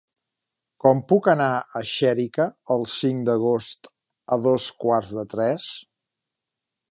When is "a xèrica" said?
1.57-2.47